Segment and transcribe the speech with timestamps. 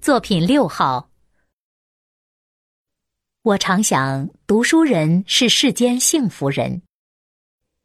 [0.00, 1.10] 作品六号。
[3.42, 6.82] 我常想，读书人是世间幸福人，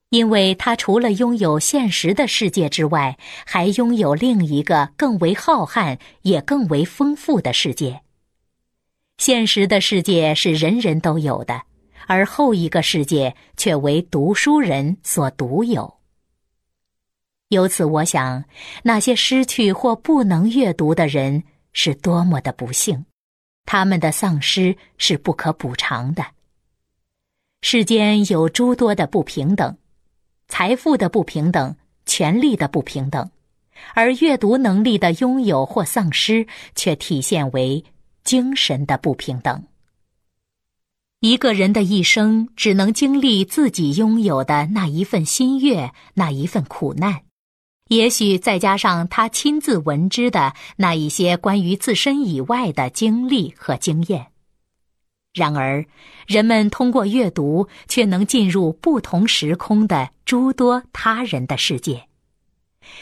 [0.09, 8.02] 因为他除了拥有现实的世界之外，还拥有另一个更为浩瀚也更为丰富的世界。
[9.18, 11.64] 现实的世界是人人都有的，
[12.07, 15.98] 而后一个世界却为读书人所独有。
[17.50, 18.45] 由此，我想，
[18.84, 21.43] 那些失去或不能阅读的人
[21.74, 23.05] 是多么的不幸，
[23.66, 26.26] 他们的丧失是不可补偿的。
[27.62, 29.78] 世间有诸多的不平等，
[30.48, 33.31] 财富的不平等，权力的不平等，
[33.94, 36.45] 而阅读能力的拥有或丧失，
[36.76, 37.84] 却体现为
[38.23, 39.64] 精神的不平等。
[41.22, 47.23] 一个人的一生，只能经历自己拥有的那一份心悦，那一份苦难。
[47.93, 54.27] 也许再加上他亲自闻之的那一些关于自身以外的经历和经验。
[55.33, 55.85] 然而，
[56.27, 62.08] 人们通过阅读却能进入不同时空的诸多他人的世界。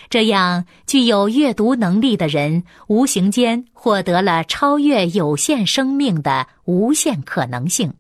[0.10, 7.94] 这样，具有阅读能力的人无形间获得了超越有限生命的无限可能性。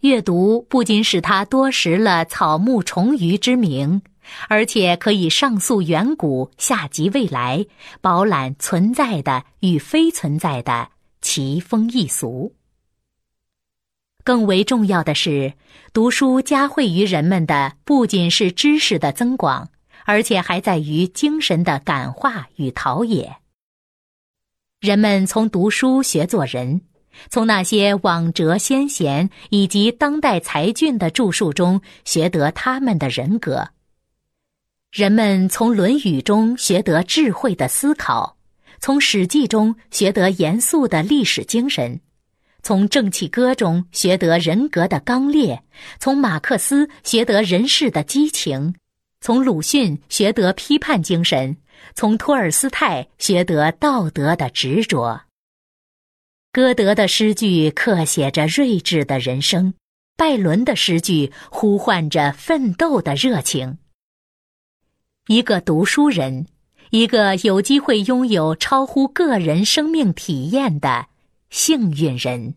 [0.00, 4.02] 阅读不仅使他多识了草木虫鱼之名。
[4.48, 7.66] 而且可以上溯远古，下及未来，
[8.00, 10.88] 饱览存在的与非存在的
[11.20, 12.54] 奇风异俗。
[14.24, 15.54] 更为重要的是，
[15.92, 19.68] 读书加惠于人们的不仅是知识的增广，
[20.04, 23.36] 而且还在于精神的感化与陶冶。
[24.80, 26.82] 人们从读书学做人，
[27.30, 33.68] 从那些往哲先贤以及当代才俊的著述中学得他们的人格。
[34.96, 38.38] 人们从《论语》中学得智慧的思考，
[38.80, 42.00] 从《史记》中学得严肃的历史精神，
[42.62, 45.62] 从《正气歌》中学得人格的刚烈，
[46.00, 48.74] 从马克思学得人世的激情，
[49.20, 51.58] 从鲁迅学得批判精神，
[51.94, 55.24] 从托尔斯泰学得道德的执着。
[56.50, 59.74] 歌德的诗句刻写着睿智的人生，
[60.16, 63.76] 拜伦的诗句呼唤着奋斗的热情。
[65.28, 66.46] 一个读书人，
[66.90, 71.06] 一个有机会拥有超乎个人生命体验的
[71.50, 72.54] 幸运人。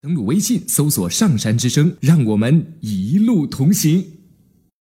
[0.00, 4.13] 登录微信，搜索“上山之声”，让我们一路同行。